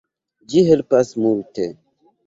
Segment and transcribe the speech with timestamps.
[0.53, 1.73] Ĝi helpas multe.